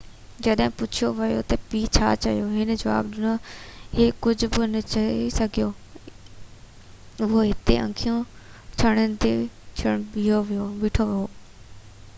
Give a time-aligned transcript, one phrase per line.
[0.45, 3.33] جڏهن پڇيو ويو تہ پيءُ ڇا چيو هن جواب ڏنو
[3.99, 5.67] هي ڪجهہ بہ نہ چئي سگهيو
[7.27, 10.21] اهو هتي اکيون ڇنڀڻيدي
[10.85, 11.21] بيٺو هو